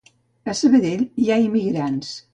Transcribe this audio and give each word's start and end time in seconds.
A 0.53 0.55
Sabadell 0.61 1.05
hi 1.25 1.29
ha 1.35 1.39
immigrants 1.45 2.13